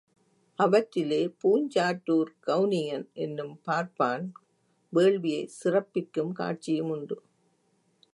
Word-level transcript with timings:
அவற்றிலே 0.59 1.19
பூஞ்சாற்றூர்க் 1.43 2.39
கௌணியன் 2.47 3.05
என்னும் 3.13 3.59
பார்ப்பான் 3.63 4.25
வேள்வியைச் 4.93 5.53
சிறப்பிக்கும் 5.63 6.33
காட்சியுமுண்டு. 6.39 7.17